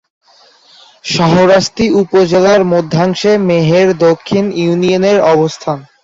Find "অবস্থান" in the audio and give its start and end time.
5.33-5.77